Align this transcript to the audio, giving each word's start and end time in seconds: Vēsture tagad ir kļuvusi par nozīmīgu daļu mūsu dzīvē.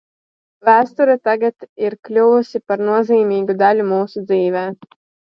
Vēsture 0.67 1.15
tagad 1.27 1.67
ir 1.87 1.95
kļuvusi 2.07 2.61
par 2.71 2.81
nozīmīgu 2.87 3.55
daļu 3.59 3.85
mūsu 3.91 4.25
dzīvē. 4.33 4.65